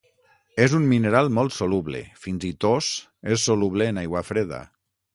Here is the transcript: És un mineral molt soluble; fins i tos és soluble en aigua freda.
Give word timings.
És 0.63 0.71
un 0.77 0.87
mineral 0.93 1.29
molt 1.39 1.55
soluble; 1.59 2.03
fins 2.25 2.49
i 2.51 2.53
tos 2.65 2.91
és 3.37 3.47
soluble 3.51 3.93
en 3.93 4.05
aigua 4.07 4.29
freda. 4.33 4.65